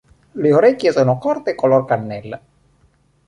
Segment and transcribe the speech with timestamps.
[0.33, 2.41] Le orecchie sono corte e color cannella.